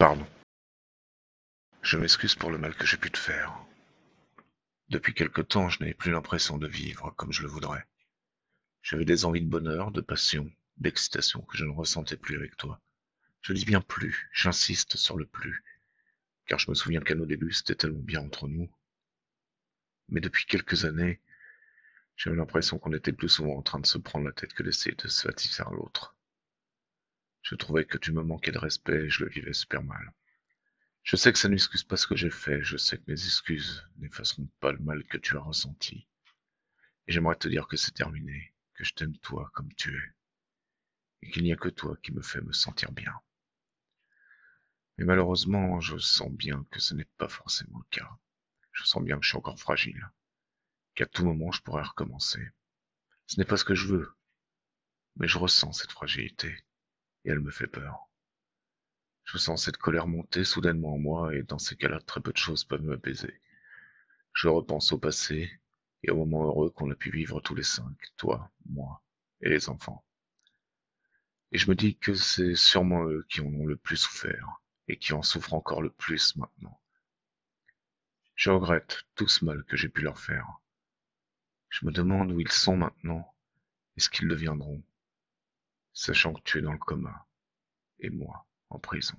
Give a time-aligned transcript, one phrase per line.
[0.00, 0.26] Pardon.
[1.82, 3.54] Je m'excuse pour le mal que j'ai pu te faire.
[4.88, 7.84] Depuis quelque temps, je n'avais plus l'impression de vivre comme je le voudrais.
[8.80, 12.80] J'avais des envies de bonheur, de passion, d'excitation que je ne ressentais plus avec toi.
[13.42, 15.62] Je dis bien plus, j'insiste sur le plus,
[16.46, 18.74] car je me souviens qu'à nos débuts c'était tellement bien entre nous.
[20.08, 21.20] Mais depuis quelques années,
[22.16, 24.96] j'avais l'impression qu'on était plus souvent en train de se prendre la tête que d'essayer
[24.96, 26.16] de se satisfaire l'autre.
[27.50, 30.12] Je trouvais que tu me manquais de respect et je le vivais super mal.
[31.02, 33.84] Je sais que ça n'excuse pas ce que j'ai fait, je sais que mes excuses
[33.96, 36.06] n'effaceront pas le mal que tu as ressenti.
[37.08, 40.12] Et j'aimerais te dire que c'est terminé, que je t'aime toi comme tu es,
[41.22, 43.20] et qu'il n'y a que toi qui me fais me sentir bien.
[44.96, 48.16] Mais malheureusement, je sens bien que ce n'est pas forcément le cas.
[48.70, 50.08] Je sens bien que je suis encore fragile,
[50.94, 52.48] qu'à tout moment je pourrais recommencer.
[53.26, 54.14] Ce n'est pas ce que je veux,
[55.16, 56.56] mais je ressens cette fragilité,
[57.24, 58.08] et elle me fait peur.
[59.24, 62.36] Je sens cette colère monter soudainement en moi, et dans ces cas-là, très peu de
[62.36, 63.40] choses peuvent m'apaiser.
[64.32, 65.50] Je repense au passé,
[66.02, 69.02] et au moment heureux qu'on a pu vivre tous les cinq, toi, moi
[69.40, 70.04] et les enfants.
[71.52, 74.96] Et je me dis que c'est sûrement eux qui en ont le plus souffert, et
[74.96, 76.80] qui en souffrent encore le plus maintenant.
[78.34, 80.60] Je regrette tout ce mal que j'ai pu leur faire.
[81.68, 83.32] Je me demande où ils sont maintenant,
[83.96, 84.82] et ce qu'ils deviendront,
[85.92, 87.26] sachant que tu es dans le coma,
[87.98, 89.16] et moi en prison.